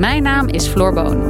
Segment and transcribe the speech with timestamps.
[0.00, 1.22] Mijn naam is Floor Boon.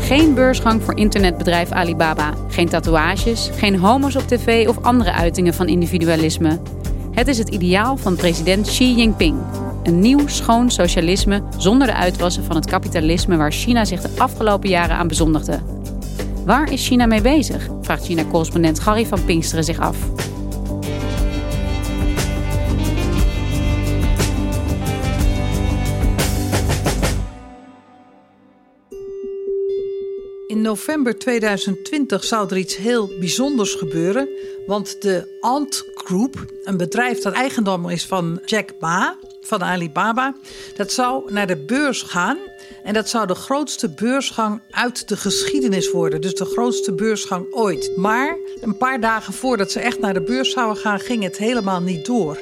[0.00, 2.34] Geen beursgang voor internetbedrijf Alibaba.
[2.48, 6.60] Geen tatoeages, geen homo's op tv of andere uitingen van individualisme.
[7.10, 9.38] Het is het ideaal van president Xi Jinping.
[9.82, 14.68] Een nieuw, schoon socialisme zonder de uitwassen van het kapitalisme waar China zich de afgelopen
[14.68, 15.73] jaren aan bezondigde.
[16.44, 17.68] Waar is China mee bezig?
[17.80, 19.96] vraagt China-correspondent Gary van Pinksteren zich af.
[30.46, 34.28] In november 2020 zou er iets heel bijzonders gebeuren.
[34.66, 40.34] Want de Ant Group, een bedrijf dat eigendom is van Jack Ma van Alibaba,
[40.76, 42.38] dat zou naar de beurs gaan.
[42.84, 46.20] En dat zou de grootste beursgang uit de geschiedenis worden.
[46.20, 47.96] Dus de grootste beursgang ooit.
[47.96, 51.80] Maar een paar dagen voordat ze echt naar de beurs zouden gaan, ging het helemaal
[51.80, 52.38] niet door.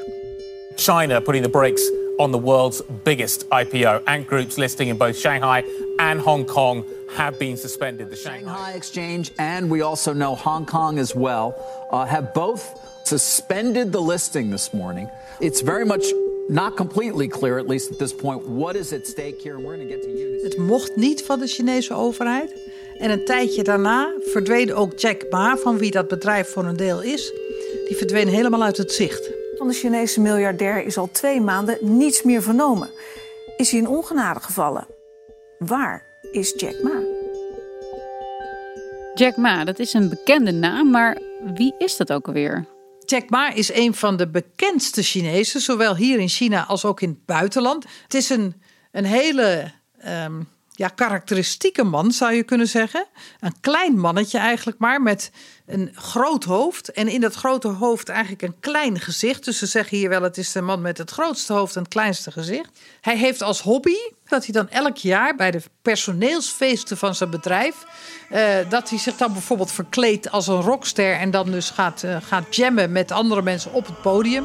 [0.75, 4.00] China putting the brakes on the world's biggest IPO.
[4.05, 5.65] Ant Group's listing in both Shanghai
[5.97, 6.84] and Hong Kong
[7.16, 8.10] have been suspended.
[8.10, 11.55] The Shanghai, Shanghai Exchange and we also know Hong Kong as well
[11.91, 12.62] uh, have both
[13.05, 15.09] suspended the listing this morning.
[15.41, 16.05] It's very much
[16.52, 19.54] not completely clear, at least at this point, what is at stake here.
[19.54, 20.42] And we're going to get to you.
[20.42, 22.54] Het mocht niet van de Chinese overheid.
[22.98, 27.02] En een tijdje daarna verdween ook Jack Ma, van wie dat bedrijf voor een deel
[27.02, 27.32] is.
[27.88, 29.30] Die verdween helemaal uit het zicht.
[29.56, 32.90] Van de Chinese miljardair is al twee maanden niets meer vernomen.
[33.56, 34.86] Is hij in ongenade gevallen?
[35.58, 37.00] Waar is Jack Ma?
[39.14, 41.19] Jack Ma, dat is een bekende naam, maar
[41.54, 42.66] wie is dat ook alweer?
[43.12, 47.09] Jack Ma is een van de bekendste Chinezen, zowel hier in China als ook in
[47.09, 47.84] het buitenland.
[48.03, 48.62] Het is een,
[48.93, 53.06] een hele ehm, ja, karakteristieke man, zou je kunnen zeggen.
[53.41, 55.31] Een klein mannetje eigenlijk maar, met
[55.67, 56.93] een groot hoofd.
[56.93, 59.44] En in dat grote hoofd eigenlijk een klein gezicht.
[59.44, 61.93] Dus ze zeggen hier wel, het is de man met het grootste hoofd en het
[61.93, 62.71] kleinste gezicht.
[63.00, 63.97] Hij heeft als hobby
[64.32, 67.75] dat hij dan elk jaar bij de personeelsfeesten van zijn bedrijf...
[68.31, 68.38] Uh,
[68.69, 71.15] dat hij zich dan bijvoorbeeld verkleedt als een rockster...
[71.15, 74.44] en dan dus gaat, uh, gaat jammen met andere mensen op het podium.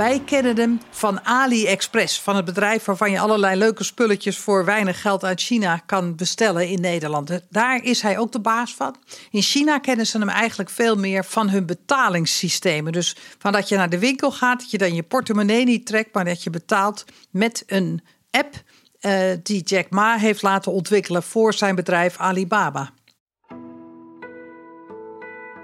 [0.00, 5.00] Wij kennen hem van AliExpress, van het bedrijf waarvan je allerlei leuke spulletjes voor weinig
[5.00, 7.40] geld uit China kan bestellen in Nederland.
[7.50, 8.96] Daar is hij ook de baas van.
[9.30, 12.92] In China kennen ze hem eigenlijk veel meer van hun betalingssystemen.
[12.92, 16.14] Dus van dat je naar de winkel gaat, dat je dan je portemonnee niet trekt,
[16.14, 18.54] maar dat je betaalt met een app
[19.00, 22.90] uh, die Jack Ma heeft laten ontwikkelen voor zijn bedrijf Alibaba.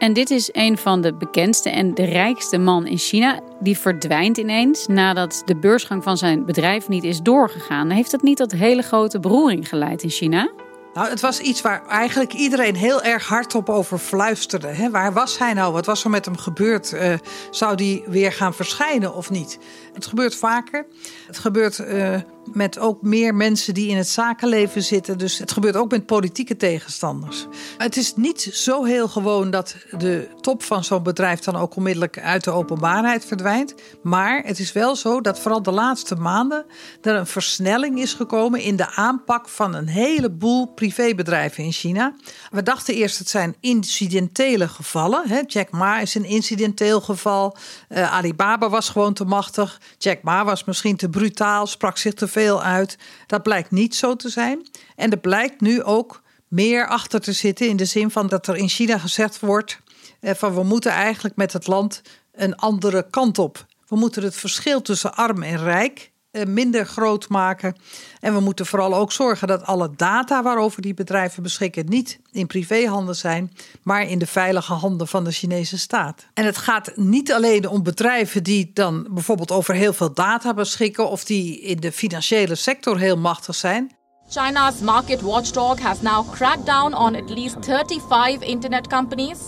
[0.06, 3.40] En dit is een van de bekendste en de rijkste man in China.
[3.60, 7.90] Die verdwijnt ineens nadat de beursgang van zijn bedrijf niet is doorgegaan.
[7.90, 10.50] Heeft dat niet tot hele grote beroering geleid in China?
[10.94, 14.66] Nou, het was iets waar eigenlijk iedereen heel erg hardop over fluisterde.
[14.66, 14.90] Hè?
[14.90, 15.72] Waar was hij nou?
[15.72, 16.92] Wat was er met hem gebeurd?
[16.92, 17.14] Uh,
[17.50, 19.58] zou die weer gaan verschijnen of niet?
[19.96, 20.86] Het gebeurt vaker.
[21.26, 22.20] Het gebeurt uh,
[22.52, 25.18] met ook meer mensen die in het zakenleven zitten.
[25.18, 27.46] Dus het gebeurt ook met politieke tegenstanders.
[27.78, 32.18] Het is niet zo heel gewoon dat de top van zo'n bedrijf dan ook onmiddellijk
[32.18, 33.74] uit de openbaarheid verdwijnt.
[34.02, 36.66] Maar het is wel zo dat vooral de laatste maanden
[37.02, 42.14] er een versnelling is gekomen in de aanpak van een heleboel privébedrijven in China.
[42.50, 45.28] We dachten eerst het zijn incidentele gevallen.
[45.28, 45.40] Hè?
[45.46, 47.56] Jack Ma is een incidenteel geval.
[47.88, 49.80] Uh, Alibaba was gewoon te machtig.
[49.98, 52.98] Jack Ma was misschien te brutaal, sprak zich te veel uit.
[53.26, 54.66] Dat blijkt niet zo te zijn.
[54.96, 58.56] En er blijkt nu ook meer achter te zitten in de zin van dat er
[58.56, 59.80] in China gezegd wordt
[60.20, 62.02] eh, van we moeten eigenlijk met het land
[62.32, 63.66] een andere kant op.
[63.88, 66.10] We moeten het verschil tussen arm en rijk
[66.44, 67.76] minder groot maken.
[68.20, 72.46] En we moeten vooral ook zorgen dat alle data waarover die bedrijven beschikken niet in
[72.46, 73.52] privéhanden zijn,
[73.82, 76.26] maar in de veilige handen van de Chinese staat.
[76.34, 81.10] En het gaat niet alleen om bedrijven die dan bijvoorbeeld over heel veel data beschikken
[81.10, 83.94] of die in de financiële sector heel machtig zijn.
[84.28, 89.38] China's market watchdog has now cracked down on at least 35 internet companies.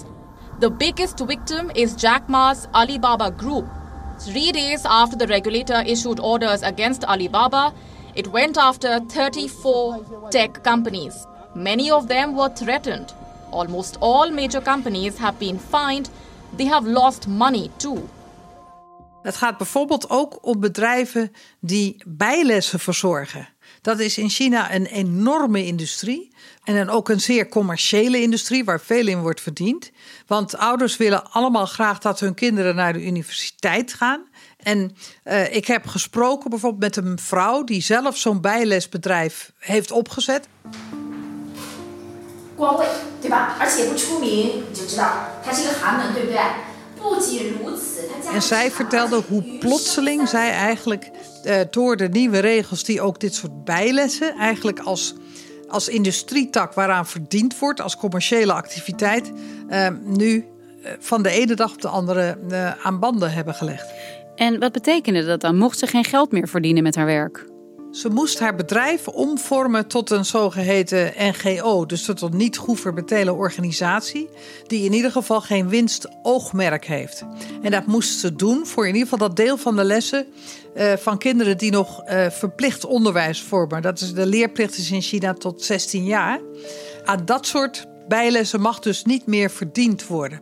[0.61, 3.78] The biggest victim is Jack Ma's Alibaba Group.
[4.21, 7.73] Three days after the regulator issued orders against Alibaba,
[8.15, 11.27] it went after 34 tech companies.
[11.55, 13.15] Many of them were threatened.
[13.51, 16.11] Almost all major companies have been fined.
[16.57, 18.09] They have lost money too.
[19.23, 23.49] Het gaat bijvoorbeeld ook om bedrijven die bijlessen verzorgen.
[23.83, 26.33] Dat is in China een enorme industrie.
[26.65, 29.91] En ook een zeer commerciële industrie waar veel in wordt verdiend.
[30.27, 34.27] Want ouders willen allemaal graag dat hun kinderen naar de universiteit gaan.
[34.63, 40.49] En uh, ik heb gesproken bijvoorbeeld met een vrouw die zelf zo'n bijlesbedrijf heeft opgezet.
[48.33, 51.11] En zij vertelde hoe plotseling zij eigenlijk
[51.47, 55.15] uh, door de nieuwe regels die ook dit soort bijlessen eigenlijk als,
[55.69, 59.33] als industrietak waaraan verdiend wordt, als commerciële activiteit,
[59.71, 60.45] uh, nu
[60.99, 62.39] van de ene dag op de andere
[62.83, 63.87] aan banden hebben gelegd.
[64.37, 65.57] En wat betekende dat dan?
[65.57, 67.48] Mocht ze geen geld meer verdienen met haar werk?
[67.92, 74.30] Ze moest haar bedrijf omvormen tot een zogeheten NGO, dus tot een niet-gouvernementele organisatie,
[74.68, 77.24] die in ieder geval geen winstoogmerk heeft.
[77.62, 80.26] En dat moest ze doen voor in ieder geval dat deel van de lessen
[80.76, 83.82] uh, van kinderen die nog uh, verplicht onderwijs vormen.
[83.82, 86.40] Dat is de leerplicht is in China tot 16 jaar.
[87.06, 90.42] Aan dat soort bijlessen mag dus niet meer verdiend worden.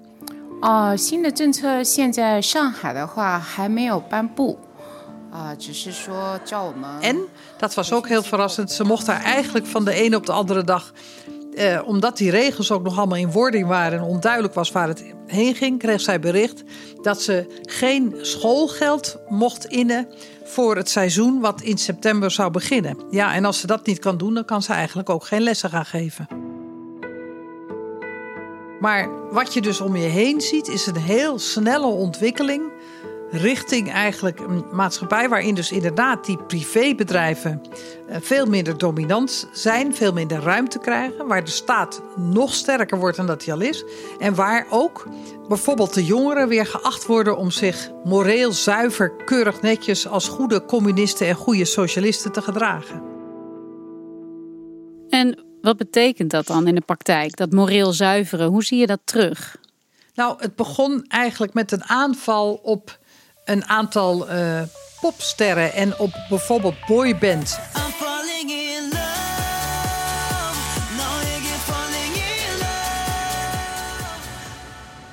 [0.61, 4.59] 啊、呃，新的政策现在上海的话还没有颁布。
[7.00, 7.18] en,
[7.58, 10.64] dat was ook heel verrassend, ze mocht daar eigenlijk van de ene op de andere
[10.64, 10.92] dag.
[11.54, 15.04] Eh, omdat die regels ook nog allemaal in wording waren en onduidelijk was waar het
[15.26, 16.62] heen ging, kreeg zij bericht
[17.02, 20.08] dat ze geen schoolgeld mocht innen
[20.44, 22.96] voor het seizoen wat in september zou beginnen.
[23.10, 25.70] Ja, en als ze dat niet kan doen, dan kan ze eigenlijk ook geen lessen
[25.70, 26.26] gaan geven.
[28.80, 32.62] Maar wat je dus om je heen ziet, is een heel snelle ontwikkeling
[33.30, 37.62] richting eigenlijk een maatschappij waarin dus inderdaad die privébedrijven
[38.08, 43.26] veel minder dominant zijn, veel minder ruimte krijgen, waar de staat nog sterker wordt dan
[43.26, 43.84] dat hij al is
[44.18, 45.06] en waar ook
[45.48, 51.26] bijvoorbeeld de jongeren weer geacht worden om zich moreel zuiver, keurig netjes als goede communisten
[51.26, 53.02] en goede socialisten te gedragen.
[55.08, 58.46] En wat betekent dat dan in de praktijk, dat moreel zuiveren?
[58.46, 59.56] Hoe zie je dat terug?
[60.14, 62.98] Nou, het begon eigenlijk met een aanval op
[63.46, 64.62] een aantal uh,
[65.00, 67.58] popsterren en op bijvoorbeeld boyband.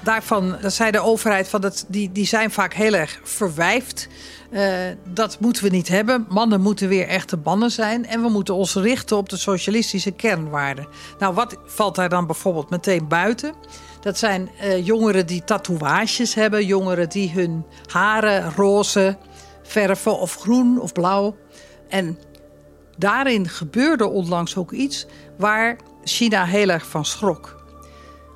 [0.04, 4.08] Daarvan zei de overheid van dat die, die zijn vaak heel erg verwijfd.
[4.52, 6.26] Uh, dat moeten we niet hebben.
[6.30, 8.06] Mannen moeten weer echte mannen zijn.
[8.06, 10.88] En we moeten ons richten op de socialistische kernwaarden.
[11.20, 13.54] Nou, wat valt daar dan bijvoorbeeld meteen buiten?
[14.04, 16.66] Dat zijn uh, jongeren die tatoeages hebben.
[16.66, 19.18] Jongeren die hun haren roze
[19.62, 21.36] verven of groen of blauw.
[21.90, 22.18] En
[22.98, 25.06] daarin gebeurde onlangs ook iets
[25.38, 27.66] waar China heel erg van schrok.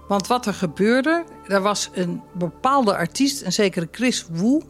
[0.07, 4.61] Want wat er gebeurde, er was een bepaalde artiest, een zekere Chris Wu,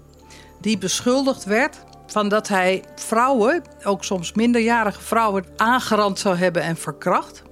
[0.61, 6.77] die beschuldigd werd van dat hij vrouwen, ook soms minderjarige vrouwen, aangerand zou hebben en
[6.77, 7.43] verkracht.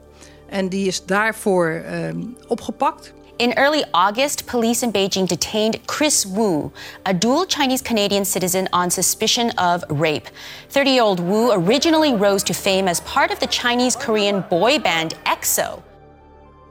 [0.50, 3.14] En die is daarvoor um, opgepakt.
[3.38, 6.72] In early August, police in Beijing detained Chris Wu,
[7.06, 10.30] a dual Chinese Canadian citizen, on suspicion of rape.
[10.70, 14.80] 30 year old Wu originally rose to fame as part of the Chinese Korean boy
[14.80, 15.84] band EXO.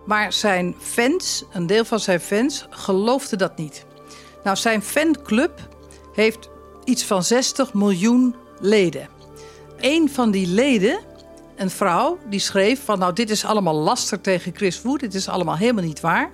[0.06, 3.84] Maar zijn fans, een deel van zijn fans, geloofde dat niet.
[4.44, 5.68] Nou, zijn fanclub
[6.14, 6.48] heeft
[6.84, 9.08] iets van 60 miljoen leden.
[9.80, 10.98] Een van die leden,
[11.56, 12.98] een vrouw, die schreef van...
[12.98, 16.30] nou, dit is allemaal laster tegen Chris Wu, dit is allemaal helemaal niet waar.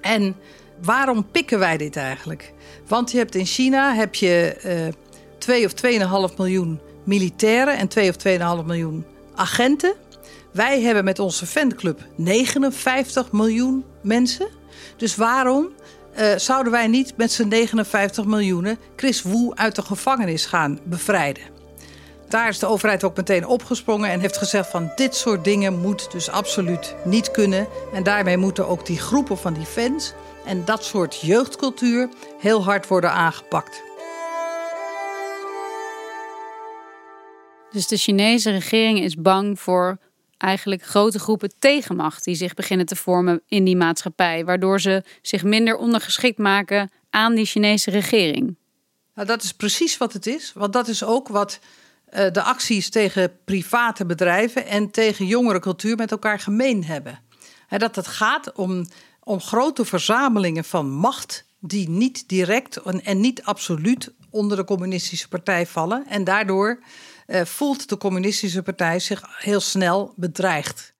[0.00, 0.36] En
[0.82, 2.52] waarom pikken wij dit eigenlijk?
[2.86, 4.94] Want je hebt in China heb je uh,
[5.38, 5.72] 2 of
[6.30, 8.16] 2,5 miljoen militairen en 2 of
[8.60, 9.04] 2,5 miljoen
[9.34, 9.94] agenten.
[10.52, 14.48] Wij hebben met onze fanclub 59 miljoen mensen.
[14.96, 15.68] Dus waarom
[16.18, 21.59] uh, zouden wij niet met z'n 59 miljoenen Chris Wu uit de gevangenis gaan bevrijden?
[22.30, 26.10] Daar is de overheid ook meteen opgesprongen en heeft gezegd van dit soort dingen moet
[26.10, 27.68] dus absoluut niet kunnen.
[27.92, 30.12] En daarmee moeten ook die groepen van die fans
[30.44, 32.08] en dat soort jeugdcultuur
[32.38, 33.82] heel hard worden aangepakt.
[37.70, 39.98] Dus de Chinese regering is bang voor
[40.36, 45.42] eigenlijk grote groepen tegenmacht die zich beginnen te vormen in die maatschappij, waardoor ze zich
[45.42, 48.56] minder ondergeschikt maken aan die Chinese regering.
[49.14, 51.60] Nou, dat is precies wat het is, want dat is ook wat
[52.10, 57.20] de acties tegen private bedrijven en tegen jongerencultuur met elkaar gemeen hebben.
[57.66, 58.86] He, dat het gaat om,
[59.20, 65.28] om grote verzamelingen van macht die niet direct en, en niet absoluut onder de communistische
[65.28, 66.06] partij vallen.
[66.06, 66.82] En daardoor
[67.26, 70.94] uh, voelt de communistische partij zich heel snel bedreigd.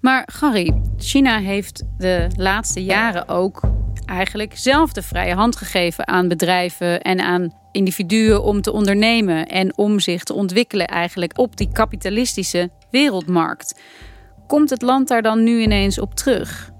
[0.00, 3.60] Maar Gary, China heeft de laatste jaren ook
[4.10, 9.76] eigenlijk zelf de vrije hand gegeven aan bedrijven en aan individuen om te ondernemen en
[9.76, 13.80] om zich te ontwikkelen eigenlijk op die kapitalistische wereldmarkt.
[14.46, 16.70] Komt het land daar dan nu ineens op terug?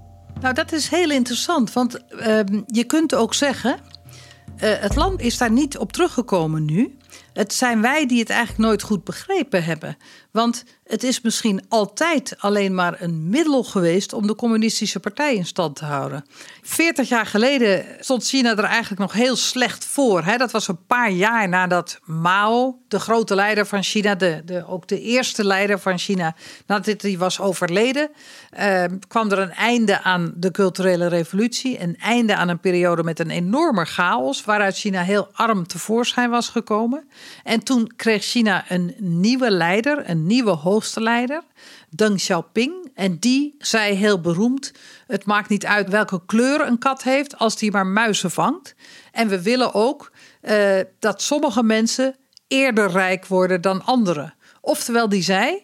[0.41, 3.77] Nou, dat is heel interessant, want uh, je kunt ook zeggen,
[4.63, 6.97] uh, het land is daar niet op teruggekomen nu.
[7.41, 9.97] Het zijn wij die het eigenlijk nooit goed begrepen hebben.
[10.31, 15.45] Want het is misschien altijd alleen maar een middel geweest om de communistische partij in
[15.45, 16.25] stand te houden.
[16.61, 20.23] 40 jaar geleden stond China er eigenlijk nog heel slecht voor.
[20.23, 20.37] Hè?
[20.37, 24.87] Dat was een paar jaar nadat Mao, de grote leider van China, de, de, ook
[24.87, 26.35] de eerste leider van China,
[26.67, 28.09] nadat hij was overleden,
[28.49, 31.81] eh, kwam er een einde aan de culturele revolutie.
[31.81, 36.49] Een einde aan een periode met een enorme chaos, waaruit China heel arm tevoorschijn was
[36.49, 37.09] gekomen.
[37.43, 41.41] En toen kreeg China een nieuwe leider, een nieuwe hoogste leider,
[41.89, 42.91] Deng Xiaoping.
[42.95, 44.73] En die zei heel beroemd:
[45.07, 48.75] Het maakt niet uit welke kleur een kat heeft, als die maar muizen vangt.
[49.11, 50.11] En we willen ook
[50.41, 52.15] uh, dat sommige mensen
[52.47, 54.33] eerder rijk worden dan anderen.
[54.61, 55.63] Oftewel, die zei: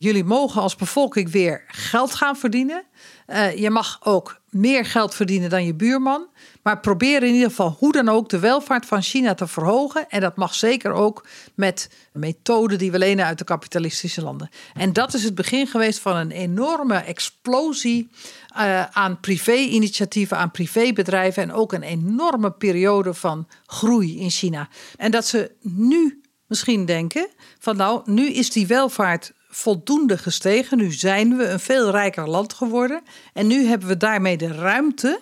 [0.00, 2.84] Jullie mogen als bevolking weer geld gaan verdienen.
[3.26, 6.26] Uh, je mag ook meer geld verdienen dan je buurman.
[6.62, 10.08] Maar probeer in ieder geval hoe dan ook de welvaart van China te verhogen.
[10.08, 14.48] En dat mag zeker ook met methoden die we lenen uit de kapitalistische landen.
[14.74, 18.08] En dat is het begin geweest van een enorme explosie
[18.56, 21.42] uh, aan privé-initiatieven, aan privébedrijven.
[21.42, 24.68] En ook een enorme periode van groei in China.
[24.96, 27.28] En dat ze nu misschien denken:
[27.58, 30.78] van nou, nu is die welvaart voldoende gestegen.
[30.78, 33.02] Nu zijn we een veel rijker land geworden.
[33.32, 35.20] En nu hebben we daarmee de ruimte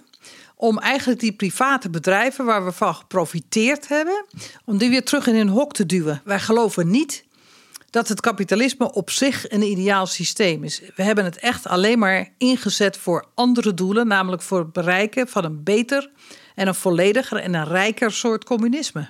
[0.56, 4.25] om eigenlijk die private bedrijven waar we van geprofiteerd hebben,
[4.64, 6.21] om die weer terug in hun hok te duwen.
[6.25, 7.25] Wij geloven niet
[7.90, 10.83] dat het kapitalisme op zich een ideaal systeem is.
[10.97, 15.45] We hebben het echt alleen maar ingezet voor andere doelen, namelijk voor het bereiken van
[15.45, 16.11] een beter
[16.54, 19.09] en een vollediger en een rijker soort communisme.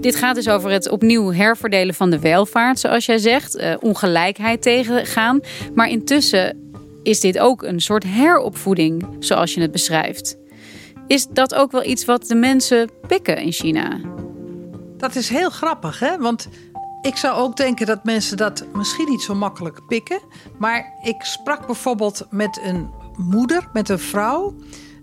[0.00, 4.62] Dit gaat dus over het opnieuw herverdelen van de welvaart, zoals jij zegt, uh, ongelijkheid
[4.62, 5.40] tegengaan.
[5.74, 10.36] Maar intussen is dit ook een soort heropvoeding, zoals je het beschrijft.
[11.06, 14.00] Is dat ook wel iets wat de mensen pikken in China?
[14.96, 16.18] Dat is heel grappig, hè?
[16.18, 16.48] Want
[17.02, 20.20] ik zou ook denken dat mensen dat misschien niet zo makkelijk pikken.
[20.58, 24.54] Maar ik sprak bijvoorbeeld met een moeder, met een vrouw,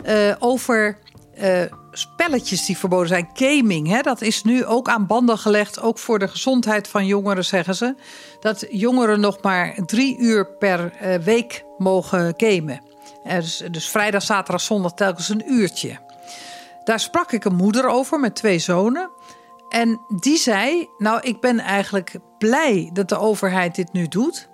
[0.05, 0.97] uh, over
[1.41, 1.61] uh,
[1.97, 3.29] spelletjes die verboden zijn.
[3.33, 5.81] Gaming, hè, dat is nu ook aan banden gelegd.
[5.81, 7.95] Ook voor de gezondheid van jongeren, zeggen ze.
[8.39, 12.81] Dat jongeren nog maar drie uur per uh, week mogen gamen.
[13.25, 15.97] Uh, dus, dus vrijdag, zaterdag, zondag telkens een uurtje.
[16.83, 19.09] Daar sprak ik een moeder over met twee zonen.
[19.69, 24.47] En die zei: Nou, ik ben eigenlijk blij dat de overheid dit nu doet.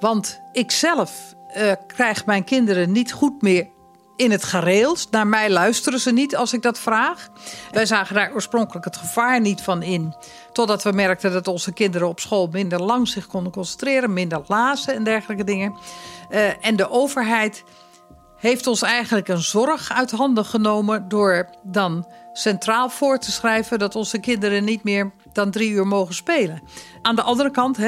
[0.00, 3.68] Want ik zelf uh, krijg mijn kinderen niet goed meer
[4.16, 5.10] in het gereeld.
[5.10, 7.28] Naar mij luisteren ze niet als ik dat vraag.
[7.72, 10.14] Wij zagen daar oorspronkelijk het gevaar niet van in.
[10.52, 14.94] Totdat we merkten dat onze kinderen op school minder lang zich konden concentreren, minder lazen
[14.94, 15.76] en dergelijke dingen.
[16.30, 17.64] Uh, en de overheid
[18.36, 22.06] heeft ons eigenlijk een zorg uit handen genomen door dan
[22.38, 26.62] centraal voor te schrijven dat onze kinderen niet meer dan drie uur mogen spelen.
[27.02, 27.78] Aan de andere kant,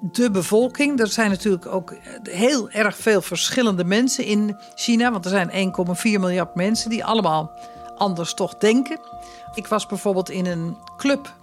[0.00, 1.00] de bevolking.
[1.00, 5.12] Er zijn natuurlijk ook heel erg veel verschillende mensen in China.
[5.12, 7.50] Want er zijn 1,4 miljard mensen die allemaal
[7.96, 9.00] anders toch denken.
[9.54, 11.34] Ik was bijvoorbeeld in een club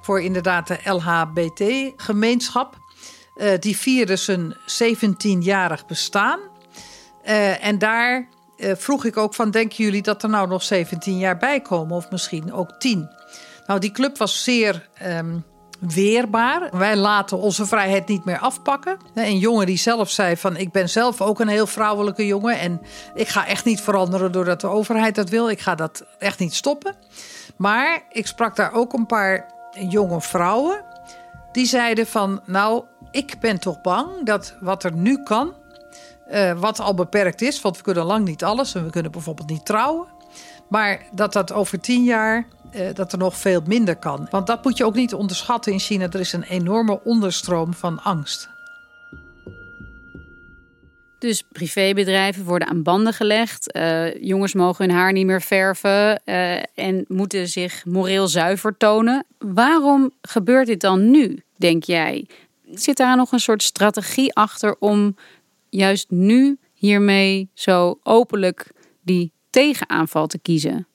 [0.00, 2.76] voor inderdaad de LHBT-gemeenschap.
[3.36, 6.40] Uh, die vierde zijn 17-jarig bestaan.
[7.60, 11.60] En daar vroeg ik ook van, denken jullie dat er nou nog 17 jaar bij
[11.60, 11.96] komen?
[11.96, 13.10] Of misschien ook 10?
[13.66, 15.44] Nou, die club was zeer um,
[15.80, 16.68] weerbaar.
[16.78, 18.98] Wij laten onze vrijheid niet meer afpakken.
[19.14, 22.80] Een jongen die zelf zei van ik ben zelf ook een heel vrouwelijke jongen en
[23.14, 25.50] ik ga echt niet veranderen doordat de overheid dat wil.
[25.50, 26.94] Ik ga dat echt niet stoppen.
[27.56, 29.54] Maar ik sprak daar ook een paar
[29.88, 30.84] jonge vrouwen
[31.52, 35.54] die zeiden van nou ik ben toch bang dat wat er nu kan
[36.32, 39.48] Uh, wat al beperkt is, want we kunnen lang niet alles en we kunnen bijvoorbeeld
[39.48, 40.06] niet trouwen.
[40.68, 44.26] Maar dat dat over tien jaar uh, dat er nog veel minder kan.
[44.30, 46.08] Want dat moet je ook niet onderschatten in China.
[46.10, 48.48] Er is een enorme onderstroom van angst.
[51.18, 53.76] Dus privébedrijven worden aan banden gelegd.
[53.76, 56.24] Uh, jongens mogen hun haar niet meer verven
[56.74, 59.26] en moeten zich moreel zuiver tonen.
[59.38, 62.26] Waarom gebeurt dit dan nu, denk jij?
[62.70, 65.16] Zit daar nog een soort strategie achter om
[65.76, 70.86] juist nu hiermee zo openlijk die tegenaanval te kiezen?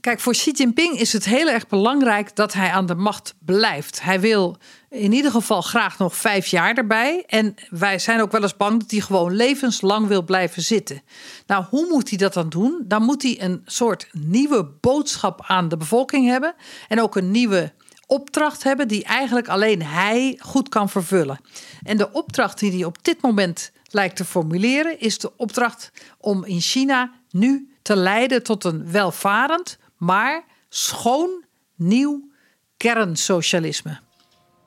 [0.00, 4.02] Kijk, voor Xi Jinping is het heel erg belangrijk dat hij aan de macht blijft.
[4.02, 4.56] Hij wil
[4.90, 7.24] in ieder geval graag nog vijf jaar erbij.
[7.26, 11.02] En wij zijn ook wel eens bang dat hij gewoon levenslang wil blijven zitten.
[11.46, 12.84] Nou, hoe moet hij dat dan doen?
[12.86, 16.54] Dan moet hij een soort nieuwe boodschap aan de bevolking hebben.
[16.88, 17.72] En ook een nieuwe
[18.06, 21.40] opdracht hebben die eigenlijk alleen hij goed kan vervullen.
[21.82, 26.45] En de opdracht die hij op dit moment lijkt te formuleren is de opdracht om
[26.45, 31.43] in China nu te leiden tot een welvarend, maar schoon
[31.75, 32.31] nieuw
[32.77, 33.99] kernsocialisme.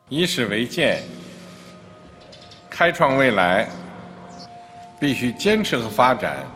[0.09, 1.03] 以史为鉴，
[2.71, 3.69] 开创未来，
[5.01, 6.47] 必须坚持和发展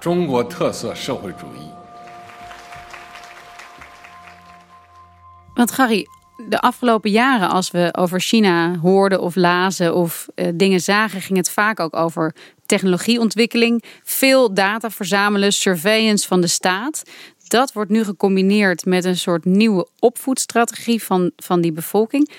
[0.00, 1.70] 中国特色社会主义。
[5.54, 6.06] Want Gary,
[6.49, 11.37] de afgelopen jaren, als we over China hoorden of lazen of uh, dingen zagen, ging
[11.37, 17.03] het vaak ook over technologieontwikkeling, veel data verzamelen, surveillance van de staat.
[17.47, 22.31] Dat wordt nu gecombineerd met een soort nieuwe opvoedstrategie van, van die bevolking.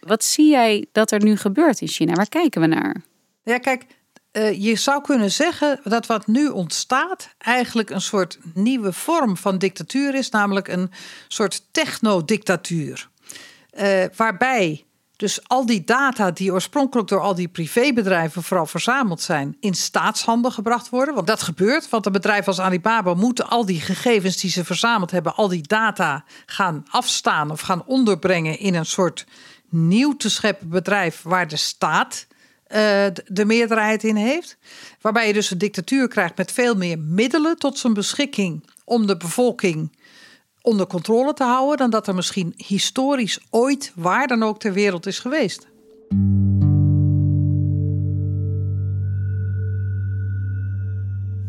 [0.00, 2.12] Wat zie jij dat er nu gebeurt in China?
[2.12, 3.02] Waar kijken we naar?
[3.42, 3.86] Ja, kijk,
[4.32, 9.58] uh, je zou kunnen zeggen dat wat nu ontstaat eigenlijk een soort nieuwe vorm van
[9.58, 10.90] dictatuur is, namelijk een
[11.28, 13.10] soort technodictatuur.
[13.78, 14.84] Uh, waarbij
[15.22, 20.50] dus al die data die oorspronkelijk door al die privébedrijven vooral verzameld zijn, in staatshandel
[20.50, 21.14] gebracht worden.
[21.14, 25.10] Want dat gebeurt, want een bedrijf als Alibaba moeten al die gegevens die ze verzameld
[25.10, 29.26] hebben, al die data gaan afstaan of gaan onderbrengen in een soort
[29.68, 32.26] nieuw te scheppen bedrijf waar de staat
[32.72, 32.78] uh,
[33.24, 34.56] de meerderheid in heeft.
[35.00, 39.16] Waarbij je dus een dictatuur krijgt met veel meer middelen tot zijn beschikking om de
[39.16, 39.96] bevolking
[40.62, 45.06] onder controle te houden dan dat er misschien historisch ooit waar dan ook ter wereld
[45.06, 45.70] is geweest.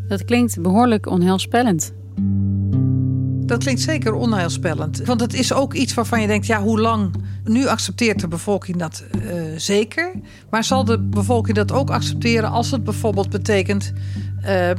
[0.08, 1.94] Dat klinkt behoorlijk onheilspellend.
[3.46, 5.04] Dat klinkt zeker onheilspellend.
[5.04, 7.14] Want het is ook iets waarvan je denkt: ja, hoe lang.
[7.44, 10.12] Nu accepteert de bevolking dat uh, zeker.
[10.50, 13.92] Maar zal de bevolking dat ook accepteren als het bijvoorbeeld betekent.
[14.44, 14.70] Uh,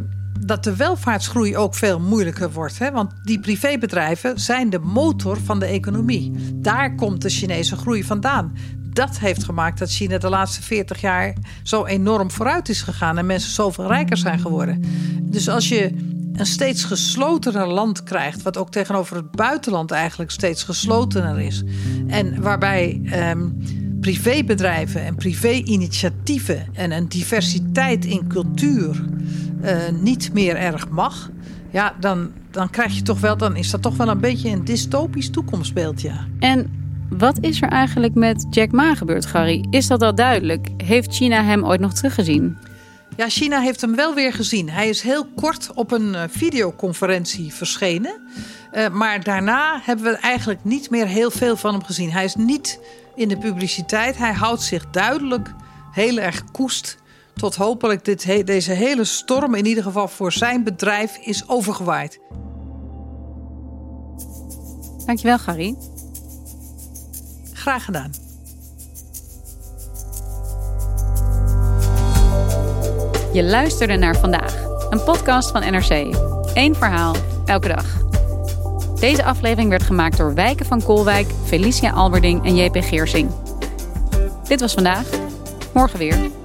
[0.46, 2.80] dat de welvaartsgroei ook veel moeilijker wordt.
[2.80, 2.92] Hè?
[2.92, 6.32] Want die privébedrijven zijn de motor van de economie.
[6.56, 8.54] Daar komt de Chinese groei vandaan.
[8.94, 13.26] Dat heeft gemaakt dat China de laatste 40 jaar zo enorm vooruit is gegaan en
[13.26, 14.84] mensen zoveel rijker zijn geworden.
[15.22, 15.96] Dus als je
[16.34, 21.64] een steeds geslotener land krijgt, wat ook tegenover het buitenland eigenlijk steeds geslotener is,
[22.08, 23.50] en waarbij ehm,
[24.00, 29.04] privébedrijven en privé-initiatieven en een diversiteit in cultuur
[30.02, 31.30] niet meer erg mag,
[31.72, 34.66] ja, dan, dan krijg je toch wel, dan is dat toch wel een beetje een
[34.66, 36.28] dystopisch toekomstbeeld, ja.
[36.40, 39.66] En wat is er eigenlijk met Jack Ma gebeurd, Gary?
[39.70, 40.68] Is dat al duidelijk?
[40.78, 42.58] Heeft China hem ooit nog teruggezien?
[43.18, 44.70] Ja, China heeft hem wel weer gezien.
[44.70, 48.22] Hij is heel kort op een eh, videoconferentie verschenen.
[48.74, 52.12] Uh, maar daarna hebben we eigenlijk niet meer heel veel van hem gezien.
[52.12, 52.80] Hij is niet
[53.16, 54.18] in de publiciteit.
[54.18, 55.54] Hij houdt zich duidelijk
[55.92, 56.98] heel erg koest
[57.36, 62.20] tot hopelijk dit, deze hele storm in ieder geval voor zijn bedrijf is overgewaaid.
[65.06, 65.76] Dankjewel, Gary.
[67.54, 68.12] Graag gedaan.
[73.34, 75.90] Je luisterde naar vandaag, een podcast van NRC.
[76.54, 78.04] Eén verhaal, elke dag.
[79.00, 83.32] Deze aflevering werd gemaakt door Wijken van Kolwijk, Felicia Alberding en JP Geersing.
[84.48, 85.10] Dit was vandaag.
[85.74, 86.45] Morgen weer.